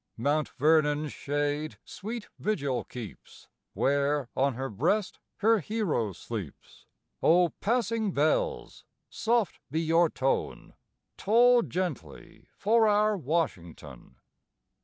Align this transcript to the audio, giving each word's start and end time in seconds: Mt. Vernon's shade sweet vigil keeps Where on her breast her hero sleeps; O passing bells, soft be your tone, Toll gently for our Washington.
Mt. 0.17 0.49
Vernon's 0.57 1.13
shade 1.13 1.77
sweet 1.85 2.27
vigil 2.39 2.83
keeps 2.85 3.47
Where 3.75 4.29
on 4.35 4.55
her 4.55 4.67
breast 4.67 5.19
her 5.41 5.59
hero 5.59 6.11
sleeps; 6.13 6.87
O 7.21 7.49
passing 7.61 8.11
bells, 8.11 8.83
soft 9.11 9.59
be 9.69 9.79
your 9.81 10.09
tone, 10.09 10.73
Toll 11.17 11.61
gently 11.61 12.47
for 12.57 12.87
our 12.87 13.15
Washington. 13.15 14.15